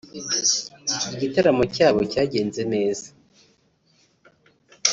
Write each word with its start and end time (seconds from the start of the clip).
Igitaramo 1.15 1.63
cyabo 1.75 1.99
cyagenze 2.11 2.61
neza 2.73 3.07